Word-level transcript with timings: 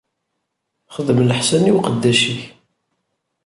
Xdem 0.95 1.19
leḥsan 1.29 1.69
i 1.69 1.71
uqeddac-ik. 1.77 2.41